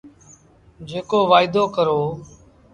[0.89, 1.99] جيڪو وآئيدو ڪرو۔